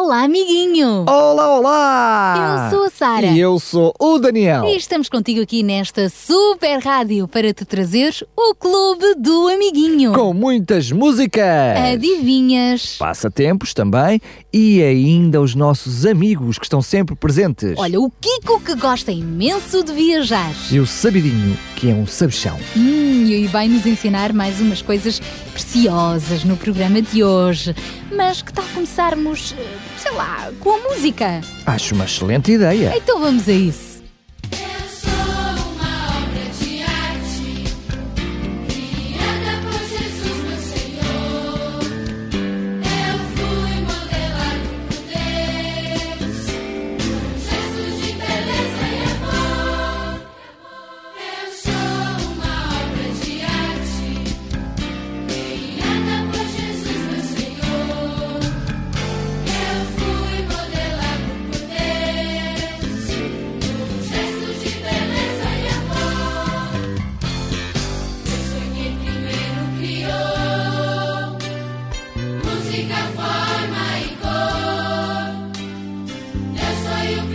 [0.00, 1.04] Olá, amiguinho!
[1.08, 2.70] Olá, olá!
[2.70, 3.26] Eu sou a Sara.
[3.26, 4.64] E eu sou o Daniel.
[4.64, 10.12] E estamos contigo aqui nesta super rádio para te trazer o Clube do Amiguinho.
[10.12, 11.44] Com muitas músicas.
[11.92, 12.96] Adivinhas?
[12.96, 14.20] Passatempos também
[14.52, 17.74] e ainda os nossos amigos que estão sempre presentes.
[17.76, 20.52] Olha, o Kiko que gosta imenso de viajar.
[20.70, 22.56] E o Sabidinho, que é um sabichão.
[22.76, 25.20] Hum, e vai nos ensinar mais umas coisas
[25.52, 27.74] preciosas no programa de hoje.
[28.10, 31.40] Mas que tal começarmos, eh, sei lá, com a música?
[31.66, 32.94] Acho uma excelente ideia.
[32.96, 34.02] Então vamos a isso.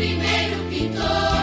[0.04, 1.43] primeiro pintor.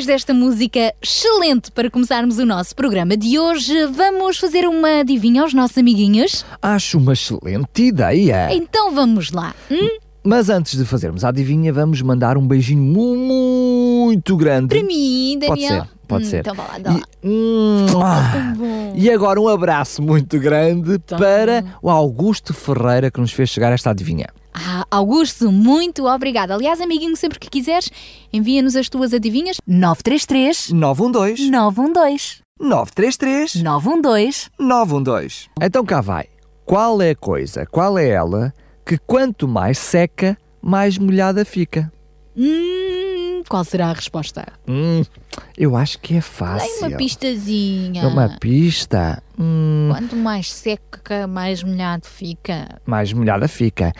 [0.00, 5.42] Depois desta música excelente para começarmos o nosso programa de hoje, vamos fazer uma adivinha
[5.42, 6.44] aos nossos amiguinhos?
[6.62, 8.48] Acho uma excelente ideia.
[8.52, 9.54] Então vamos lá.
[9.70, 9.98] Hum?
[10.22, 14.68] Mas antes de fazermos a adivinha, vamos mandar um beijinho muito grande.
[14.68, 15.48] Para mim, Daniel.
[15.48, 16.40] Pode ser, pode hum, ser.
[16.40, 17.02] Então vá lá, dá lá.
[17.22, 21.18] E, hum, ah, e agora um abraço muito grande Então.
[21.18, 24.28] para o Augusto Ferreira que nos fez chegar esta adivinha.
[24.62, 26.54] Ah, Augusto, muito obrigada.
[26.54, 27.90] Aliás, amiguinho, sempre que quiseres,
[28.32, 29.56] envia-nos as tuas adivinhas.
[29.66, 35.48] 933 912 912 933 912 912.
[35.62, 36.26] Então cá vai.
[36.66, 38.52] Qual é a coisa, qual é ela
[38.86, 41.90] que quanto mais seca, mais molhada fica?
[42.36, 44.46] Hum, qual será a resposta?
[44.68, 45.02] Hum,
[45.58, 46.86] eu acho que é fácil.
[46.86, 48.02] uma pistazinha.
[48.02, 49.22] É uma pista.
[49.38, 52.80] Hum, Quanto mais seca, mais molhado fica.
[52.86, 53.92] mais molhada fica.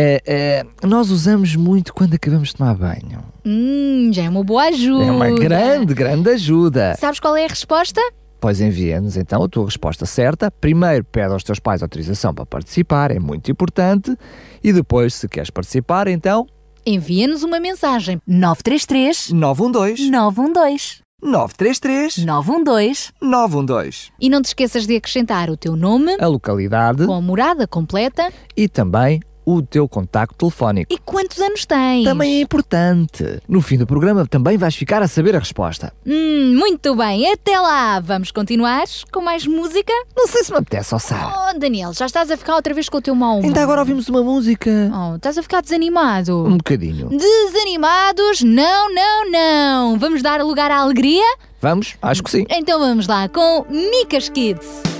[0.00, 3.18] É, é, nós usamos muito quando acabamos de tomar banho.
[3.44, 5.04] Hum, já é uma boa ajuda.
[5.04, 6.94] É uma grande, grande ajuda.
[6.96, 8.00] Sabes qual é a resposta?
[8.40, 10.52] Pois envia-nos então a tua resposta certa.
[10.52, 14.16] Primeiro pede aos teus pais autorização para participar, é muito importante.
[14.62, 16.46] E depois, se queres participar, então
[16.86, 18.20] Envia-nos uma mensagem.
[18.24, 24.12] 933 912 912 933 912 912.
[24.20, 28.32] E não te esqueças de acrescentar o teu nome A localidade com a morada completa
[28.56, 29.20] e também
[29.50, 30.92] o teu contacto telefónico.
[30.92, 32.04] e quantos anos tens.
[32.04, 33.40] Também é importante.
[33.48, 35.92] No fim do programa também vais ficar a saber a resposta.
[36.06, 37.98] Hum, muito bem, até lá.
[38.00, 39.92] Vamos continuar com mais música?
[40.16, 41.50] Não sei se me apetece, ó Sara.
[41.54, 43.44] Oh, Daniel, já estás a ficar outra vez com o teu mau humor.
[43.44, 44.70] Ainda agora ouvimos uma música.
[44.94, 46.44] Oh, estás a ficar desanimado.
[46.46, 47.08] Um bocadinho.
[47.08, 48.42] Desanimados?
[48.42, 49.98] Não, não, não.
[49.98, 51.24] Vamos dar lugar à alegria?
[51.60, 51.96] Vamos?
[52.02, 52.44] Acho que sim.
[52.50, 54.97] Então vamos lá com Micas Kids.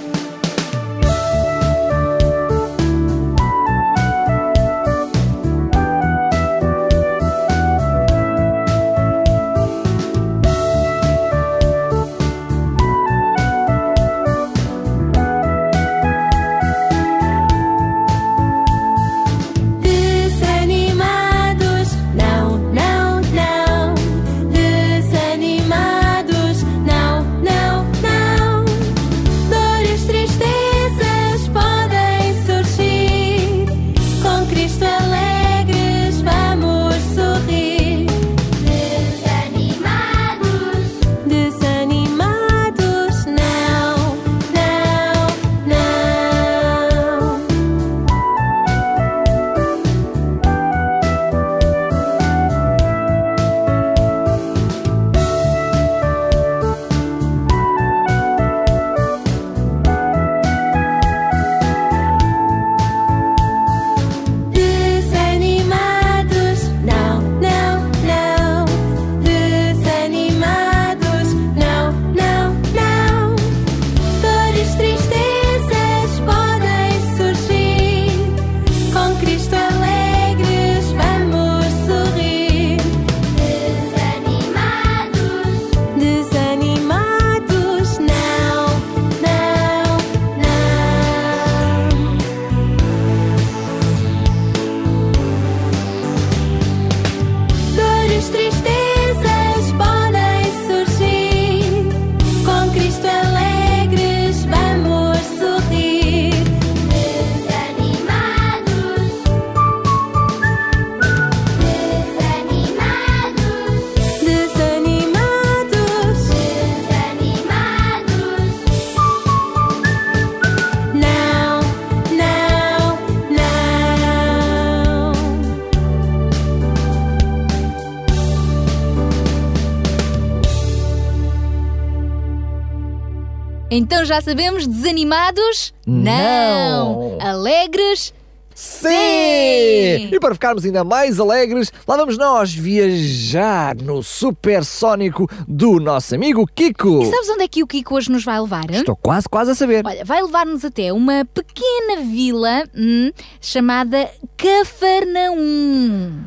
[133.78, 135.72] Então já sabemos, desanimados?
[135.86, 137.16] Não.
[137.20, 138.12] Alegres?
[138.52, 138.88] Sim!
[138.88, 140.08] Sim!
[140.12, 146.44] E para ficarmos ainda mais alegres, lá vamos nós viajar no supersónico do nosso amigo
[146.44, 147.02] Kiko.
[147.02, 148.68] E sabes onde é que o Kiko hoje nos vai levar?
[148.68, 148.80] hein?
[148.80, 149.86] Estou quase, quase a saber.
[149.86, 156.24] Olha, vai levar-nos até uma pequena vila hum, chamada Cafarnaum.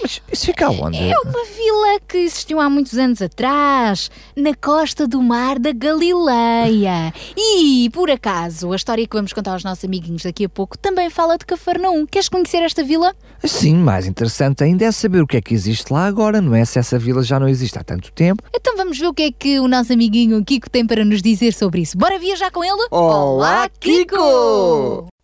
[0.00, 0.98] Mas isso fica onde?
[0.98, 7.12] É uma vila que existiu há muitos anos atrás, na costa do mar da Galileia.
[7.58, 11.08] E, por acaso, a história que vamos contar aos nossos amiguinhos daqui a pouco também
[11.10, 12.06] fala de Cafarnaum.
[12.06, 13.14] Queres conhecer esta vila?
[13.44, 16.64] Sim, mais interessante ainda é saber o que é que existe lá agora, não é?
[16.64, 18.42] Se essa vila já não existe há tanto tempo.
[18.54, 21.52] Então vamos ver o que é que o nosso amiguinho Kiko tem para nos dizer
[21.52, 21.96] sobre isso.
[21.96, 22.86] Bora viajar com ele?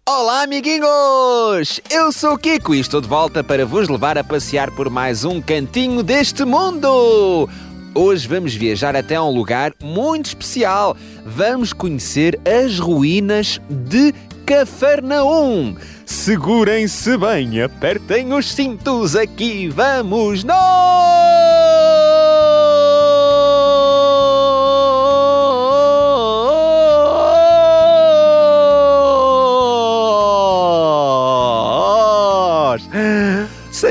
[0.05, 1.81] Olá, amiguinhos!
[1.89, 5.25] Eu sou o Kiko e estou de volta para vos levar a passear por mais
[5.25, 7.49] um cantinho deste mundo!
[7.95, 10.97] Hoje vamos viajar até um lugar muito especial.
[11.25, 14.13] Vamos conhecer as ruínas de
[14.45, 15.77] Cafarnaum.
[16.05, 21.13] Segurem-se bem, apertem os cintos, aqui vamos nós!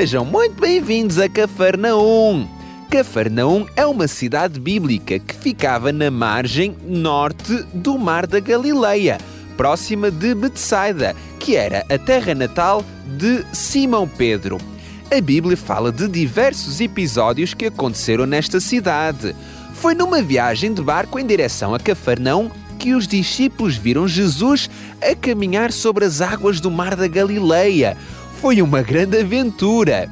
[0.02, 2.48] Sejam muito bem-vindos a Cafarnaum.
[2.90, 9.20] Cafarnaum é uma cidade bíblica que ficava na margem norte do Mar da Galileia,
[9.56, 12.84] próxima de Betsaida, que era a terra natal
[13.16, 14.58] de Simão Pedro.
[15.16, 19.36] A Bíblia fala de diversos episódios que aconteceram nesta cidade.
[19.76, 24.68] Foi numa viagem de barco em direção a Cafarnaum que os discípulos viram Jesus
[25.00, 27.96] a caminhar sobre as águas do Mar da Galileia.
[28.42, 30.10] Foi uma grande aventura.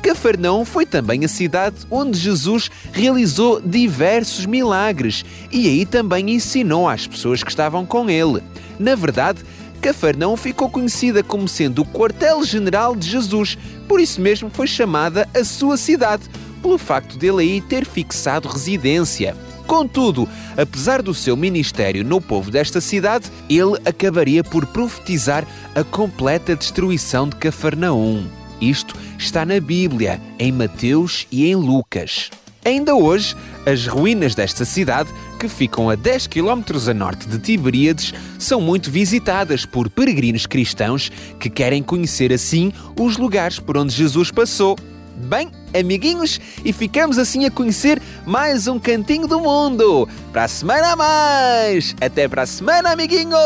[0.00, 7.06] Cafarnaum foi também a cidade onde Jesus realizou diversos milagres e aí também ensinou às
[7.06, 8.42] pessoas que estavam com ele.
[8.78, 9.44] Na verdade,
[9.82, 15.44] Cafarnaum ficou conhecida como sendo o quartel-general de Jesus, por isso mesmo foi chamada a
[15.44, 16.30] sua cidade,
[16.62, 19.36] pelo facto dele aí ter fixado residência.
[19.66, 26.54] Contudo, apesar do seu ministério no povo desta cidade, ele acabaria por profetizar a completa
[26.54, 28.26] destruição de Cafarnaum.
[28.60, 32.30] Isto está na Bíblia, em Mateus e em Lucas.
[32.64, 38.12] Ainda hoje, as ruínas desta cidade, que ficam a 10 km a norte de Tiberíades,
[38.38, 44.30] são muito visitadas por peregrinos cristãos que querem conhecer assim os lugares por onde Jesus
[44.30, 44.76] passou.
[45.16, 50.08] Bem, amiguinhos, e ficamos assim a conhecer mais um cantinho do mundo.
[50.32, 51.96] Para a semana a mais!
[52.00, 53.36] Até para a semana, amiguinhos!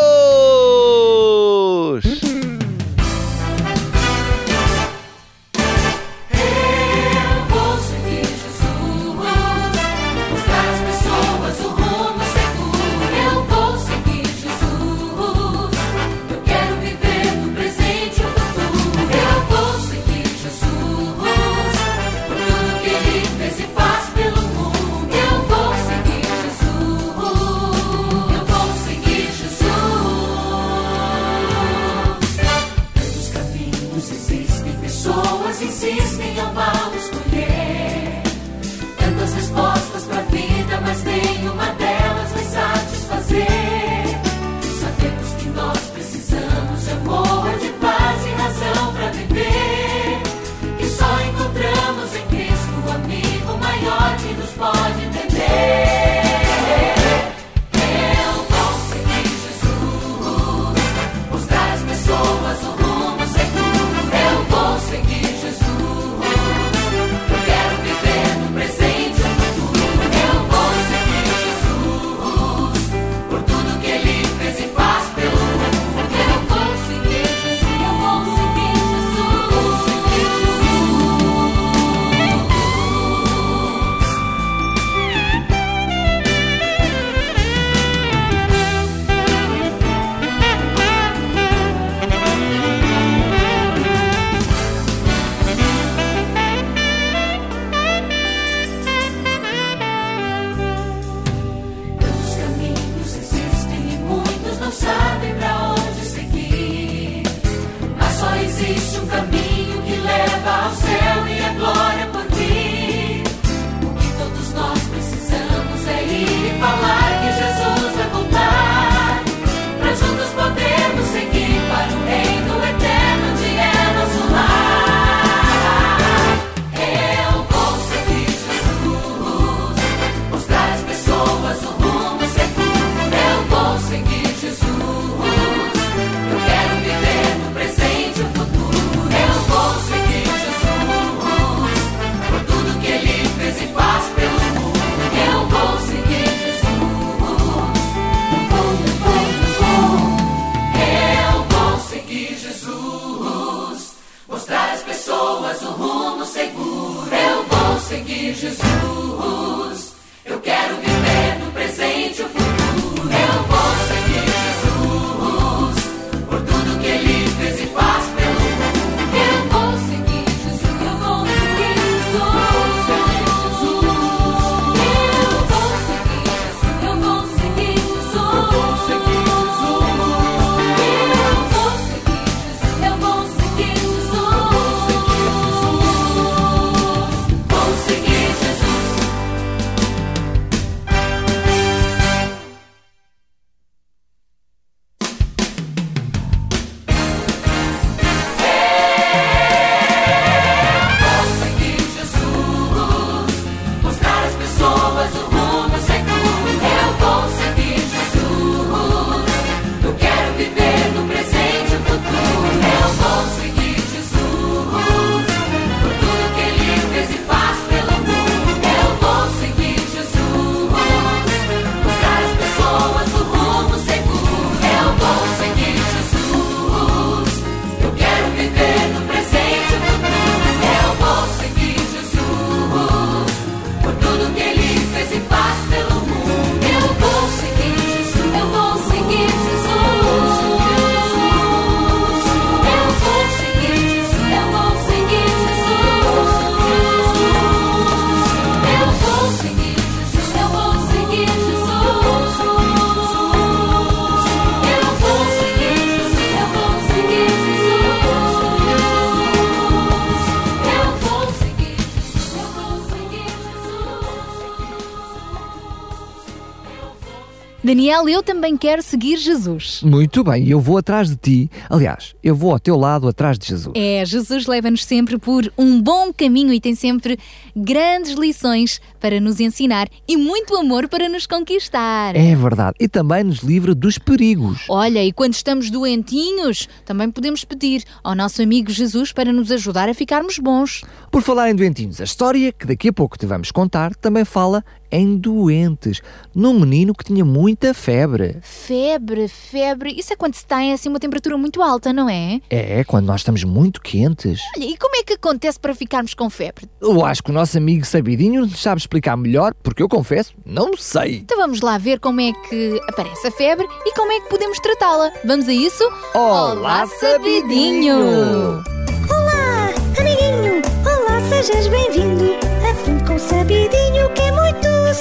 [267.71, 269.81] Daniel, eu também quero seguir Jesus.
[269.85, 271.51] Muito bem, eu vou atrás de ti.
[271.71, 273.73] Aliás, eu vou ao teu lado atrás de Jesus.
[273.77, 277.17] É, Jesus leva-nos sempre por um bom caminho e tem sempre
[277.55, 282.17] grandes lições para nos ensinar e muito amor para nos conquistar.
[282.17, 282.75] É verdade.
[282.81, 284.65] E também nos livra dos perigos.
[284.69, 289.89] Olha, e quando estamos doentinhos, também podemos pedir ao nosso amigo Jesus para nos ajudar
[289.89, 290.83] a ficarmos bons.
[291.09, 294.65] Por falar em doentinhos, a história que daqui a pouco te vamos contar também fala
[294.91, 296.01] em doentes,
[296.35, 298.39] num menino que tinha muita febre.
[298.43, 302.41] Febre, febre, isso é quando se tem assim uma temperatura muito alta, não é?
[302.51, 304.41] É, quando nós estamos muito quentes.
[304.57, 306.69] Olha, e como é que acontece para ficarmos com febre?
[306.81, 310.77] Eu acho que o nosso amigo Sabidinho nos sabe explicar melhor, porque eu confesso, não
[310.77, 311.19] sei.
[311.19, 314.59] Então vamos lá ver como é que aparece a febre e como é que podemos
[314.59, 315.13] tratá-la.
[315.25, 315.85] Vamos a isso?
[316.15, 318.63] Olá, Sabidinho!
[319.09, 320.63] Olá, amiguinho!
[320.85, 322.35] Olá, sejas bem-vindo!
[322.69, 324.30] Aprende com o sabidinho que é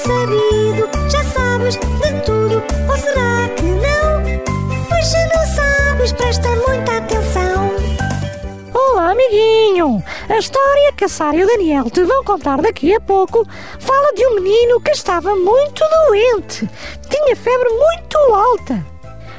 [0.09, 0.89] sabido.
[1.07, 4.87] Já sabes de tudo, ou será que não?
[4.89, 7.71] Pois se não sabes, presta muita atenção.
[8.73, 10.03] Olá, amiguinho!
[10.27, 13.45] A história que a Sara e o Daniel te vão contar daqui a pouco
[13.79, 16.67] fala de um menino que estava muito doente.
[17.07, 18.83] Tinha febre muito alta.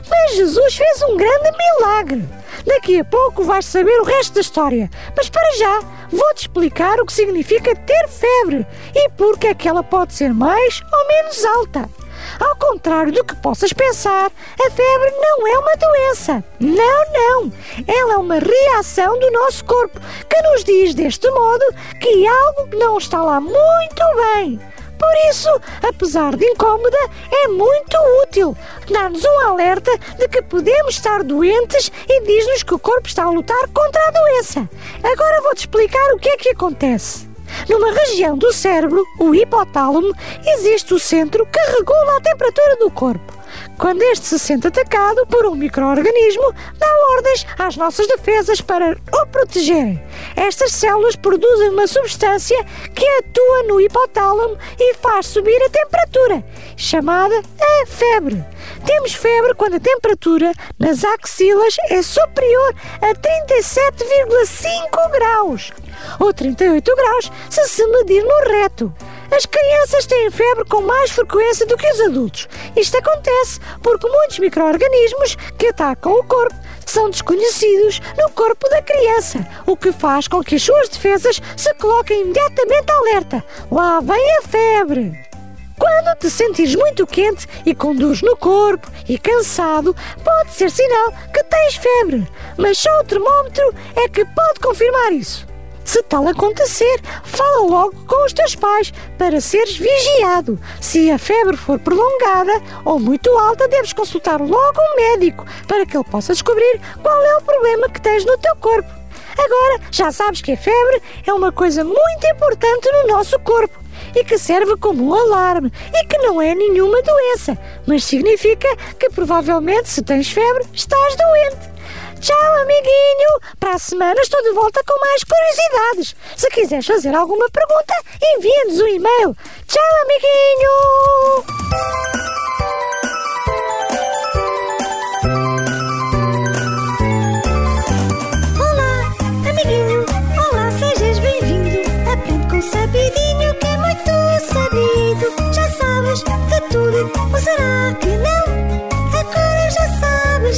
[0.09, 2.29] Mas Jesus fez um grande milagre.
[2.71, 4.89] Daqui a pouco vais saber o resto da história.
[5.17, 9.83] Mas para já, vou-te explicar o que significa ter febre e porque é que ela
[9.83, 11.91] pode ser mais ou menos alta.
[12.39, 16.45] Ao contrário do que possas pensar, a febre não é uma doença.
[16.61, 17.53] Não, não.
[17.89, 19.99] Ela é uma reação do nosso corpo
[20.29, 21.65] que nos diz deste modo
[22.01, 24.05] que algo não está lá muito
[24.37, 24.61] bem.
[25.01, 25.49] Por isso,
[25.83, 26.99] apesar de incómoda,
[27.33, 28.55] é muito útil.
[28.91, 33.31] Dá-nos um alerta de que podemos estar doentes e diz-nos que o corpo está a
[33.31, 34.69] lutar contra a doença.
[35.03, 37.31] Agora vou-te explicar o que é que acontece.
[37.67, 40.15] Numa região do cérebro, o hipotálamo,
[40.47, 43.40] existe o centro que regula a temperatura do corpo.
[43.79, 49.27] Quando este se sente atacado por um microorganismo, dá ordens às nossas defesas para o
[49.27, 50.03] protegerem.
[50.37, 52.63] Estas células produzem uma substância
[52.95, 56.45] que atua no hipotálamo e faz subir a temperatura,
[56.77, 58.45] chamada a febre.
[58.85, 65.73] Temos febre quando a temperatura nas axilas é superior a 37,5 graus
[66.19, 68.93] ou 38 graus se se medir no reto.
[69.31, 72.49] As crianças têm febre com mais frequência do que os adultos.
[72.77, 79.47] Isto acontece porque muitos micro-organismos que atacam o corpo são desconhecidos no corpo da criança,
[79.65, 83.45] o que faz com que as suas defesas se coloquem imediatamente alerta.
[83.71, 85.31] Lá vem a febre!
[85.79, 91.13] Quando te sentires muito quente e com dores no corpo e cansado, pode ser sinal
[91.33, 92.29] que tens febre,
[92.59, 95.50] mas só o termómetro é que pode confirmar isso.
[95.91, 100.57] Se tal acontecer, fala logo com os teus pais para seres vigiado.
[100.81, 105.97] Se a febre for prolongada ou muito alta, deves consultar logo um médico para que
[105.97, 108.89] ele possa descobrir qual é o problema que tens no teu corpo.
[109.37, 113.77] Agora já sabes que a febre é uma coisa muito importante no nosso corpo
[114.15, 119.11] e que serve como um alarme e que não é nenhuma doença, mas significa que
[119.11, 121.80] provavelmente se tens febre estás doente.
[122.21, 123.41] Tchau, amiguinho!
[123.59, 126.15] Para a semana estou de volta com mais curiosidades.
[126.37, 129.35] Se quiseres fazer alguma pergunta, envia-nos um e-mail.
[129.67, 130.71] Tchau, amiguinho!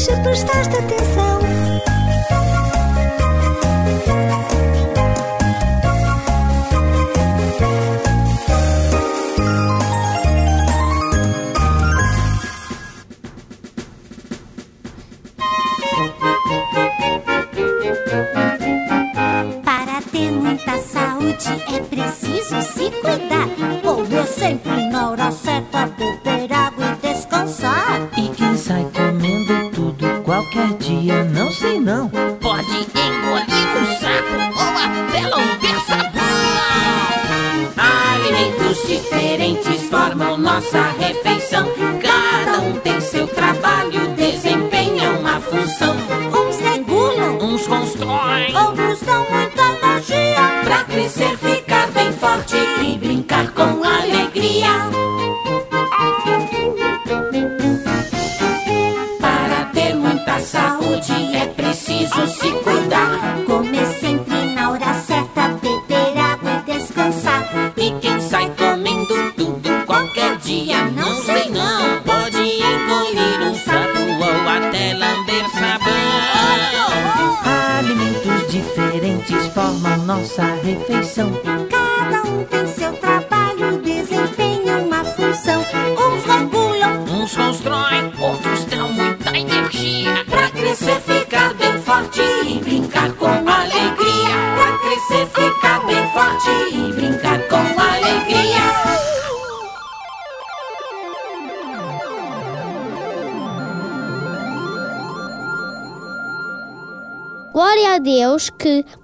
[0.03, 1.72] Se prestaste atenção.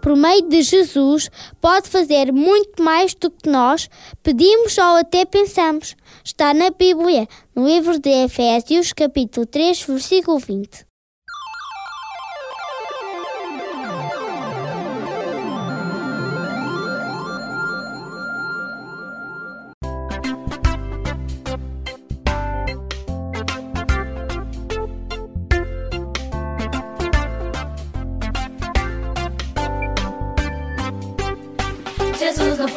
[0.03, 3.89] Por meio de Jesus, pode fazer muito mais do que nós
[4.23, 5.97] pedimos ou até pensamos.
[6.25, 10.88] Está na Bíblia, no livro de Efésios, capítulo 3, versículo 20.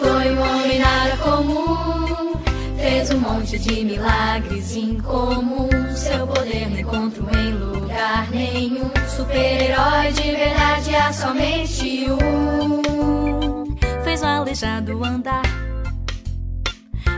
[0.02, 2.34] Foi um homem nada comum.
[2.78, 5.70] Fez um monte de milagres incomum.
[5.96, 8.90] Seu poder não encontro em lugar nenhum.
[9.16, 13.78] Super-herói de verdade há somente um.
[14.04, 15.44] fez o aleijado andar.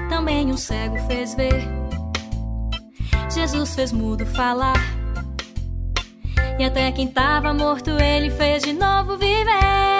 [0.09, 1.67] Também um cego fez ver.
[3.29, 4.81] Jesus fez mudo falar.
[6.59, 9.92] E até quem tava morto ele fez de novo viver.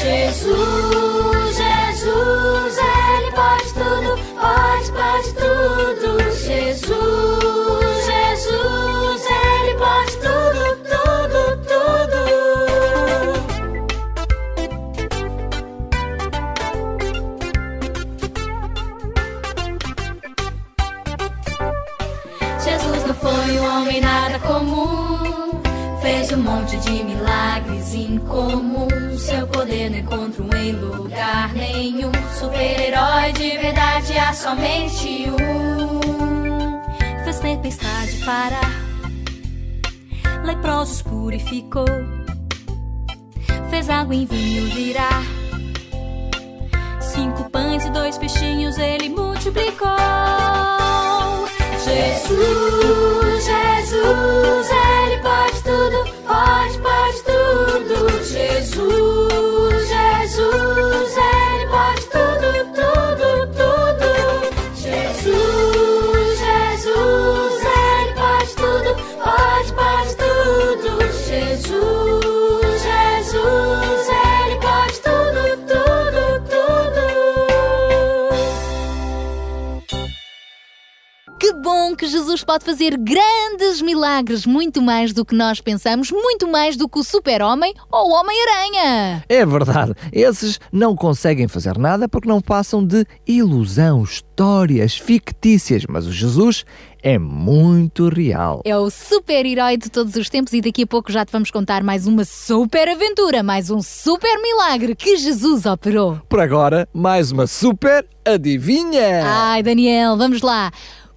[0.00, 6.18] Jesus, Jesus, Ele pode tudo, pode, pode tudo.
[6.32, 12.22] Jesus, Jesus, Ele pode tudo, tudo, tudo.
[22.64, 25.60] Jesus não foi um homem nada comum.
[26.00, 29.09] Fez um monte de milagres incomum.
[29.70, 32.10] Poder não encontro em lugar nenhum.
[32.36, 37.22] Super-herói de verdade há somente um.
[37.22, 38.72] Fez tempestade parar.
[40.42, 41.86] Leprosos purificou.
[43.70, 45.22] Fez água em vinho virar.
[47.00, 49.88] Cinco pães e dois peixinhos ele multiplicou.
[51.84, 53.29] Jesus,
[82.30, 87.00] Jesus pode fazer grandes milagres, muito mais do que nós pensamos, muito mais do que
[87.00, 89.24] o super-homem ou o Homem-Aranha.
[89.28, 96.06] É verdade, esses não conseguem fazer nada porque não passam de ilusão, histórias fictícias, mas
[96.06, 96.64] o Jesus
[97.02, 98.62] é muito real.
[98.64, 101.82] É o super-herói de todos os tempos e daqui a pouco já te vamos contar
[101.82, 106.20] mais uma super aventura, mais um super milagre que Jesus operou.
[106.28, 109.24] Por agora, mais uma super adivinha!
[109.24, 110.70] Ai, Daniel, vamos lá.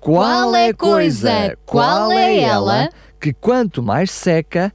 [0.03, 2.89] Qual é a coisa, qual é ela,
[3.21, 4.69] que quanto mais seca,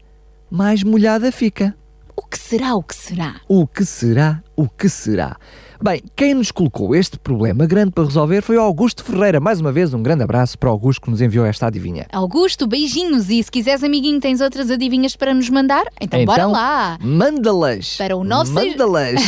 [0.51, 1.77] mais molhada fica?
[2.17, 3.35] O que será, o que será?
[3.47, 5.37] O que será, o que será?
[5.83, 9.39] Bem, quem nos colocou este problema grande para resolver foi o Augusto Ferreira.
[9.39, 12.07] Mais uma vez, um grande abraço para o Augusto que nos enviou esta adivinha.
[12.11, 15.85] Augusto, beijinhos e se quiseres, amiguinho, tens outras adivinhas para nos mandar?
[16.01, 16.99] Então, bora Então, lá.
[17.03, 17.99] Manda-las!
[17.99, 19.21] Para o 96 Manda-las!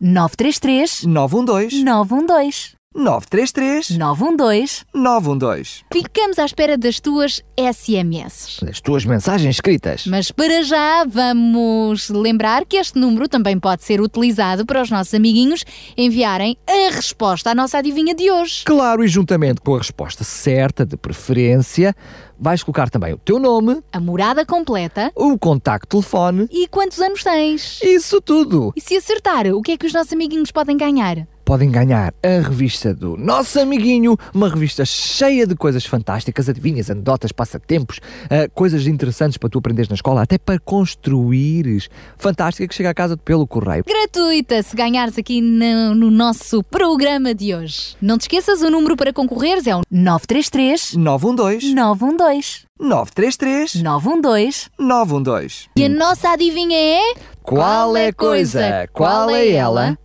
[0.00, 8.58] 933 912 912 933 912 912 Ficamos à espera das tuas SMS.
[8.68, 10.06] As tuas mensagens escritas.
[10.06, 15.12] Mas para já vamos lembrar que este número também pode ser utilizado para os nossos
[15.12, 15.62] amiguinhos
[15.96, 18.64] enviarem a resposta à nossa adivinha de hoje.
[18.64, 21.94] Claro, e juntamente com a resposta certa, de preferência,
[22.38, 27.22] vais colocar também o teu nome, A morada completa o contacto telefone, e quantos anos
[27.22, 27.80] tens.
[27.82, 28.72] isso tudo.
[28.74, 31.26] E se acertar, o que é que os nossos amiguinhos podem ganhar?
[31.46, 37.30] Podem ganhar a revista do Nosso Amiguinho, uma revista cheia de coisas fantásticas, adivinhas, anedotas,
[37.30, 41.88] passatempos, ah, coisas interessantes para tu aprenderes na escola, até para construires.
[42.16, 43.84] Fantástica que chega a casa pelo correio.
[43.86, 47.94] Gratuita, se ganhares aqui no, no nosso programa de hoje.
[48.02, 55.68] Não te esqueças, o número para concorreres é o 933 912 912 933 912 912.
[55.76, 57.14] E a nossa adivinha é?
[57.40, 59.96] Qual é coisa, qual é ela,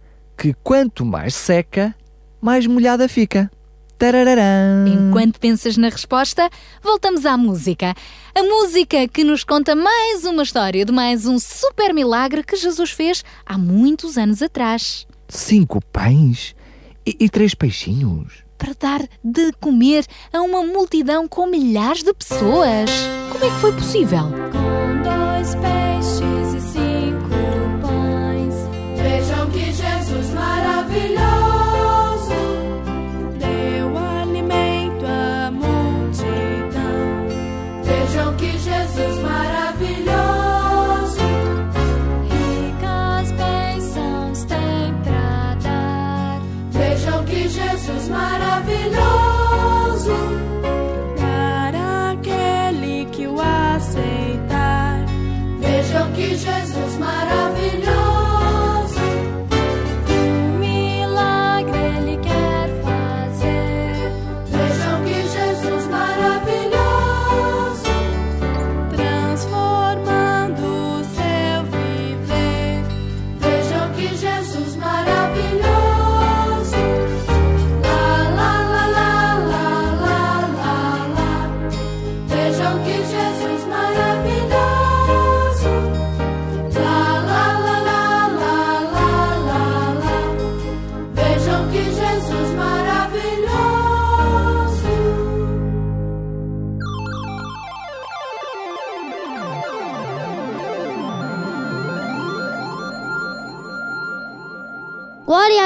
[0.41, 1.93] que quanto mais seca,
[2.41, 3.51] mais molhada fica?
[3.95, 4.87] Tarararã.
[4.87, 6.49] Enquanto pensas na resposta,
[6.81, 7.93] voltamos à música.
[8.33, 12.89] A música que nos conta mais uma história de mais um super milagre que Jesus
[12.89, 15.05] fez há muitos anos atrás.
[15.29, 16.55] Cinco pães
[17.05, 18.43] e, e três peixinhos.
[18.57, 22.89] Para dar de comer a uma multidão com milhares de pessoas.
[23.31, 24.23] Como é que foi possível?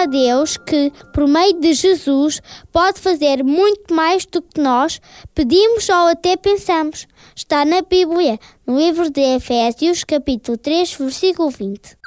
[0.06, 2.40] A Deus que, por meio de Jesus,
[2.72, 5.02] pode fazer muito mais do que nós
[5.34, 7.08] pedimos ou até pensamos.
[7.36, 12.05] Está na Bíblia, no livro de Efésios, capítulo 3, versículo 20.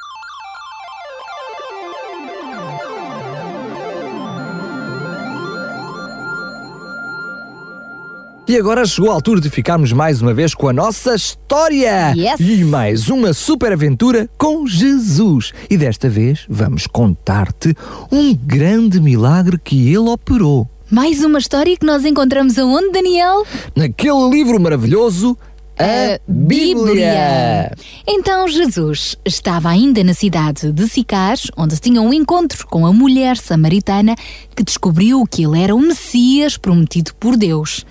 [8.48, 12.14] E agora chegou a altura de ficarmos mais uma vez com a nossa história!
[12.16, 12.40] Yes.
[12.40, 15.52] E mais uma super aventura com Jesus!
[15.68, 17.76] E desta vez vamos contar-te
[18.10, 20.66] um grande milagre que ele operou.
[20.90, 23.44] Mais uma história que nós encontramos aonde, Daniel?
[23.76, 25.36] Naquele livro maravilhoso,
[25.78, 27.70] a Bíblia!
[28.06, 33.36] Então Jesus estava ainda na cidade de Sicar, onde tinha um encontro com a mulher
[33.36, 34.16] samaritana
[34.56, 37.84] que descobriu que ele era o Messias prometido por Deus.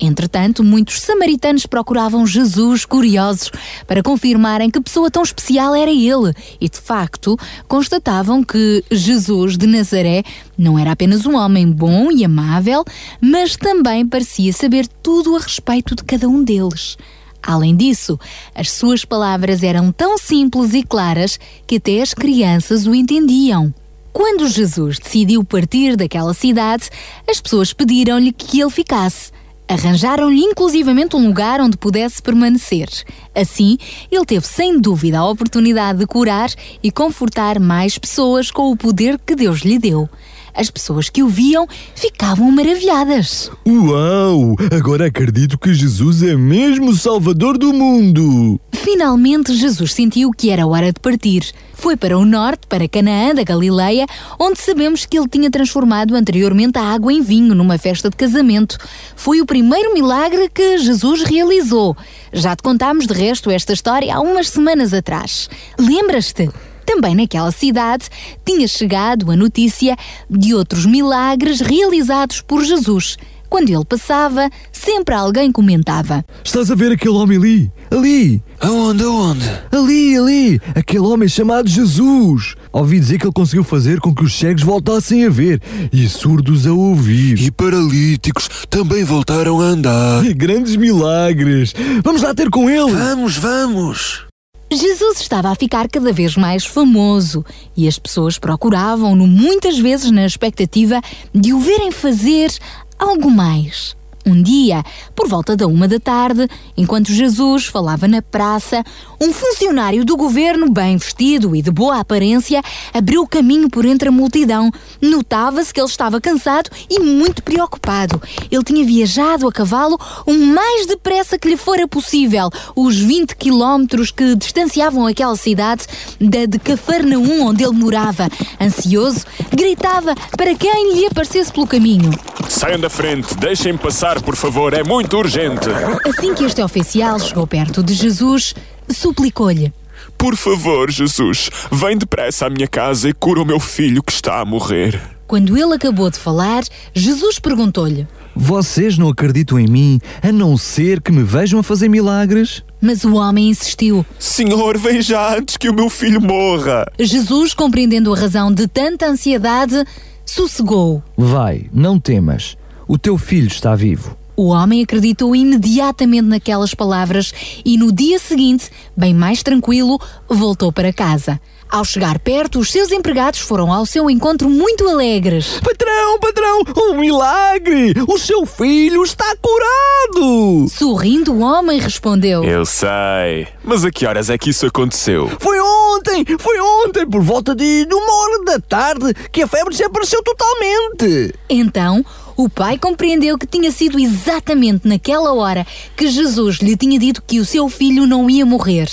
[0.00, 3.50] Entretanto, muitos samaritanos procuravam Jesus curiosos
[3.86, 7.36] para confirmarem que pessoa tão especial era ele e, de facto,
[7.68, 10.22] constatavam que Jesus de Nazaré
[10.56, 12.82] não era apenas um homem bom e amável,
[13.20, 16.96] mas também parecia saber tudo a respeito de cada um deles.
[17.42, 18.18] Além disso,
[18.54, 23.74] as suas palavras eram tão simples e claras que até as crianças o entendiam.
[24.12, 26.90] Quando Jesus decidiu partir daquela cidade,
[27.28, 29.30] as pessoas pediram-lhe que ele ficasse.
[29.70, 32.88] Arranjaram-lhe inclusivamente um lugar onde pudesse permanecer.
[33.32, 33.78] Assim,
[34.10, 36.50] ele teve sem dúvida a oportunidade de curar
[36.82, 40.08] e confortar mais pessoas com o poder que Deus lhe deu.
[40.54, 43.50] As pessoas que o viam ficavam maravilhadas.
[43.66, 44.56] Uau!
[44.70, 48.60] Agora acredito que Jesus é mesmo o Salvador do mundo!
[48.72, 51.52] Finalmente, Jesus sentiu que era hora de partir.
[51.74, 54.06] Foi para o norte, para Canaã da Galileia,
[54.38, 58.78] onde sabemos que ele tinha transformado anteriormente a água em vinho numa festa de casamento.
[59.16, 61.96] Foi o primeiro milagre que Jesus realizou.
[62.32, 65.48] Já te contámos de resto esta história há umas semanas atrás.
[65.78, 66.48] Lembras-te?
[66.92, 68.06] Também naquela cidade
[68.44, 69.96] tinha chegado a notícia
[70.28, 73.16] de outros milagres realizados por Jesus.
[73.48, 77.72] Quando ele passava, sempre alguém comentava: Estás a ver aquele homem ali?
[77.92, 78.42] Ali!
[78.58, 79.48] Aonde, aonde?
[79.70, 80.60] Ali, ali!
[80.74, 82.56] Aquele homem chamado Jesus!
[82.72, 86.66] Ouvi dizer que ele conseguiu fazer com que os cegos voltassem a ver e surdos
[86.66, 87.40] a ouvir.
[87.40, 90.24] E paralíticos também voltaram a andar.
[90.24, 91.72] E grandes milagres!
[92.02, 92.90] Vamos lá ter com ele!
[92.90, 94.29] Vamos, vamos!
[94.72, 97.44] Jesus estava a ficar cada vez mais famoso
[97.76, 101.00] e as pessoas procuravam-no muitas vezes na expectativa
[101.34, 102.52] de o verem fazer
[102.96, 103.96] algo mais.
[104.26, 104.82] Um dia,
[105.16, 108.84] por volta da uma da tarde, enquanto Jesus falava na praça,
[109.20, 114.12] um funcionário do governo, bem vestido e de boa aparência, abriu caminho por entre a
[114.12, 114.70] multidão.
[115.00, 118.20] Notava-se que ele estava cansado e muito preocupado.
[118.50, 124.10] Ele tinha viajado a cavalo o mais depressa que lhe fora possível, os 20 quilómetros
[124.10, 125.86] que distanciavam aquela cidade
[126.20, 128.28] da de Cafarnaum, onde ele morava.
[128.60, 132.10] Ansioso, gritava para quem lhe aparecesse pelo caminho.
[132.48, 135.68] Saiam da frente, deixem-me passar, por favor, é muito urgente.
[136.04, 138.54] Assim que este oficial chegou perto de Jesus,
[138.88, 139.72] suplicou-lhe:
[140.18, 144.40] Por favor, Jesus, vem depressa à minha casa e cura o meu filho que está
[144.40, 145.00] a morrer.
[145.26, 151.00] Quando ele acabou de falar, Jesus perguntou-lhe: Vocês não acreditam em mim, a não ser
[151.00, 152.64] que me vejam a fazer milagres?
[152.80, 154.04] Mas o homem insistiu.
[154.18, 156.90] Senhor, vem já antes que o meu filho morra.
[156.98, 159.84] Jesus, compreendendo a razão de tanta ansiedade,
[160.24, 161.02] sossegou.
[161.16, 162.56] Vai, não temas.
[162.92, 164.16] O teu filho está vivo.
[164.36, 167.32] O homem acreditou imediatamente naquelas palavras
[167.64, 169.96] e no dia seguinte, bem mais tranquilo,
[170.28, 171.40] voltou para casa.
[171.70, 175.60] Ao chegar perto, os seus empregados foram ao seu encontro muito alegres.
[175.60, 177.94] Patrão, patrão, um milagre!
[178.08, 180.68] O seu filho está curado!
[180.68, 183.46] Sorrindo, o homem respondeu: Eu sei.
[183.62, 185.30] Mas a que horas é que isso aconteceu?
[185.38, 190.20] Foi ontem, foi ontem, por volta de, uma hora da tarde, que a febre desapareceu
[190.24, 191.32] totalmente.
[191.48, 192.04] Então,
[192.36, 195.64] o pai compreendeu que tinha sido exatamente naquela hora
[195.96, 198.88] que Jesus lhe tinha dito que o seu filho não ia morrer.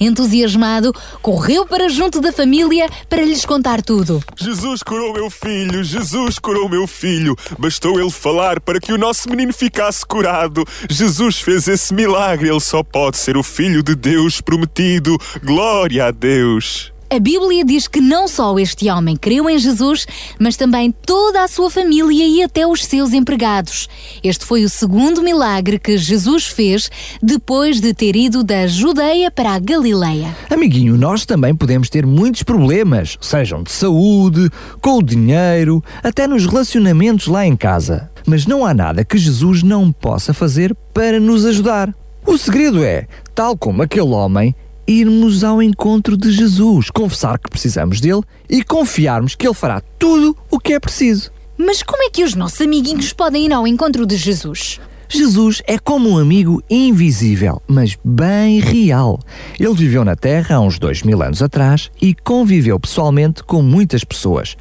[0.00, 4.22] Entusiasmado, correu para junto da família para lhes contar tudo.
[4.34, 7.36] Jesus curou meu filho, Jesus curou meu filho.
[7.58, 10.64] Bastou ele falar para que o nosso menino ficasse curado.
[10.88, 15.18] Jesus fez esse milagre, ele só pode ser o filho de Deus prometido.
[15.44, 16.92] Glória a Deus.
[17.12, 20.06] A Bíblia diz que não só este homem creu em Jesus,
[20.38, 23.88] mas também toda a sua família e até os seus empregados.
[24.22, 26.88] Este foi o segundo milagre que Jesus fez
[27.20, 30.36] depois de ter ido da Judeia para a Galileia.
[30.48, 34.48] Amiguinho, nós também podemos ter muitos problemas, sejam de saúde,
[34.80, 38.08] com o dinheiro, até nos relacionamentos lá em casa.
[38.24, 41.92] Mas não há nada que Jesus não possa fazer para nos ajudar.
[42.24, 44.54] O segredo é, tal como aquele homem,
[44.90, 50.36] irmos ao encontro de Jesus, confessar que precisamos dele e confiarmos que ele fará tudo
[50.50, 51.30] o que é preciso.
[51.56, 54.80] Mas como é que os nossos amiguinhos podem ir ao encontro de Jesus?
[55.08, 59.20] Jesus é como um amigo invisível, mas bem real.
[59.58, 64.02] Ele viveu na Terra há uns dois mil anos atrás e conviveu pessoalmente com muitas
[64.02, 64.56] pessoas.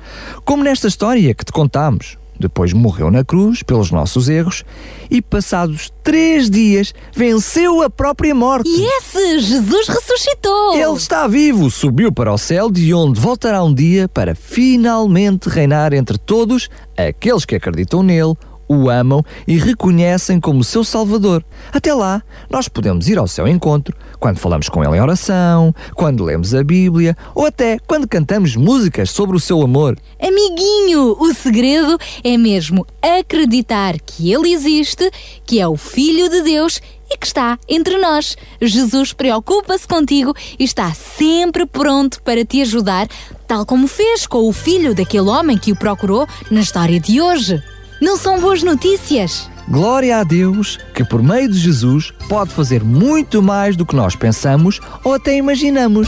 [0.46, 2.18] Como nesta história que te contamos.
[2.40, 4.64] Depois morreu na cruz pelos nossos erros
[5.12, 8.70] e, passados três dias, venceu a própria morte.
[8.70, 10.76] E esse Jesus ressuscitou!
[10.76, 15.94] Ele está vivo, subiu para o céu, de onde voltará um dia para finalmente reinar
[15.94, 18.36] entre todos aqueles que acreditam nele,
[18.70, 21.44] o amam e reconhecem como seu Salvador.
[21.74, 26.24] Até lá, nós podemos ir ao seu encontro quando falamos com ele em oração, quando
[26.24, 29.98] lemos a Bíblia ou até quando cantamos músicas sobre o seu amor.
[30.22, 35.10] Amiguinho, o segredo é mesmo acreditar que ele existe,
[35.46, 36.80] que é o Filho de Deus
[37.10, 38.38] e que está entre nós.
[38.62, 43.08] Jesus preocupa-se contigo e está sempre pronto para te ajudar,
[43.48, 47.64] tal como fez com o filho daquele homem que o procurou na história de hoje.
[48.02, 49.50] Não são boas notícias?
[49.68, 54.16] Glória a Deus que, por meio de Jesus, pode fazer muito mais do que nós
[54.16, 56.08] pensamos ou até imaginamos.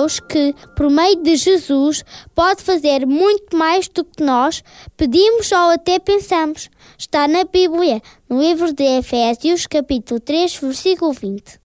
[0.00, 2.02] Deus que, por meio de Jesus,
[2.34, 4.64] pode fazer muito mais do que nós
[4.96, 6.70] pedimos ou até pensamos.
[6.96, 11.60] Está na Bíblia, no livro de Efésios, capítulo 3, versículo 20.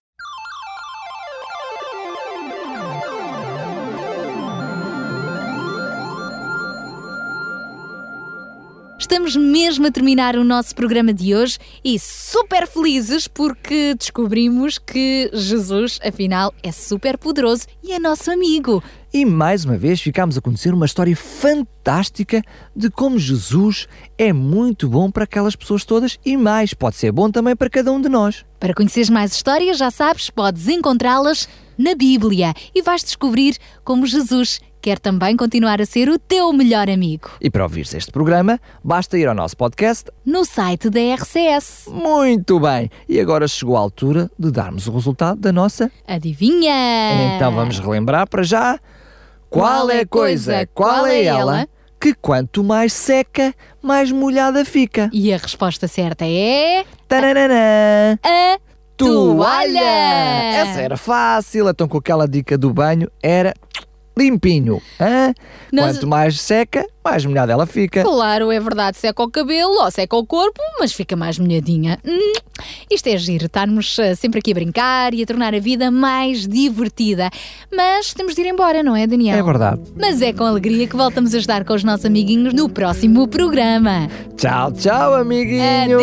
[9.06, 15.30] Estamos mesmo a terminar o nosso programa de hoje e super felizes porque descobrimos que
[15.32, 18.82] Jesus, afinal, é super poderoso e é nosso amigo.
[19.14, 22.42] E mais uma vez ficámos a conhecer uma história fantástica
[22.74, 23.86] de como Jesus
[24.18, 27.92] é muito bom para aquelas pessoas todas e mais, pode ser bom também para cada
[27.92, 28.44] um de nós.
[28.58, 31.48] Para conheceres mais histórias, já sabes, podes encontrá-las
[31.78, 36.88] na Bíblia e vais descobrir como Jesus quer também continuar a ser o teu melhor
[36.88, 37.30] amigo.
[37.40, 40.12] E para ouvires este programa, basta ir ao nosso podcast.
[40.24, 41.88] No site da RCS.
[41.88, 42.88] Muito bem!
[43.08, 45.90] E agora chegou a altura de darmos o resultado da nossa.
[46.06, 47.34] Adivinha!
[47.34, 48.78] Então vamos relembrar para já.
[49.50, 51.66] Qual é a coisa, qual é ela,
[52.00, 55.10] que quanto mais seca, mais molhada fica?
[55.12, 56.84] E a resposta certa é.
[57.08, 58.16] Tarararã.
[58.22, 58.56] A
[58.96, 59.80] Toalha!
[59.80, 63.52] Essa era fácil, então com aquela dica do banho era
[64.18, 64.80] limpinho.
[65.00, 65.34] hã?
[65.72, 68.02] Nós- Quanto mais seca, mais molhada ela fica.
[68.02, 71.98] Claro, é verdade, seca o cabelo ou seca o corpo, mas fica mais molhadinha.
[72.04, 72.32] Hum,
[72.90, 76.46] isto é giro, estarmos eh, sempre aqui a brincar e a tornar a vida mais
[76.46, 77.28] divertida.
[77.74, 79.36] Mas temos de ir embora, não é, Daniel?
[79.38, 79.80] É verdade.
[79.96, 84.08] Mas é com alegria que voltamos a estar com os nossos amiguinhos no próximo programa.
[84.36, 85.98] Tchau, tchau, amiguinho!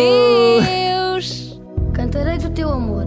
[0.62, 1.60] Adeus!
[1.94, 3.06] Cantarei do teu amor,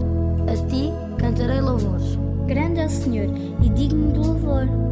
[0.51, 2.17] a ti cantarei louvores.
[2.47, 3.27] Grande é o Senhor
[3.63, 4.86] e digno de louvor.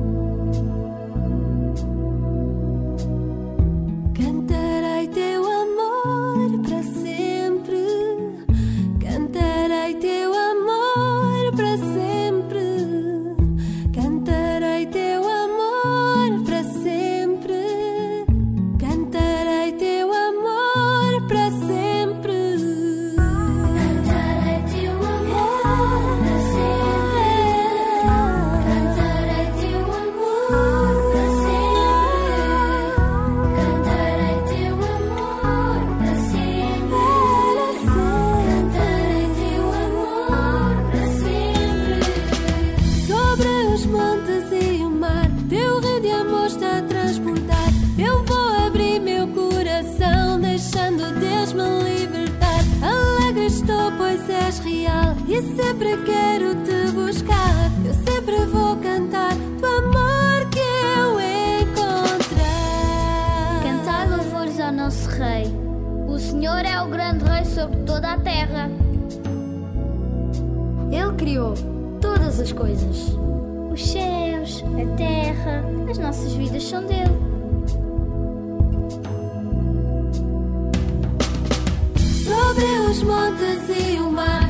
[82.96, 84.45] as modas e o mar.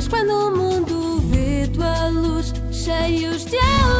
[0.00, 3.99] Mas quando o mundo vê tua luz, cheios de amor.